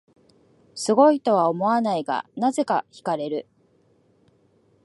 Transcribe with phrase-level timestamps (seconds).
[0.73, 3.47] すごいとは思わないが、なぜか惹かれる